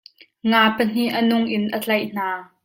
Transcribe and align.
Nga 0.47 0.61
pahnih 0.75 1.13
a 1.17 1.19
nungin 1.27 1.65
a 1.75 1.77
tlaih 1.83 2.07
hna. 2.11 2.27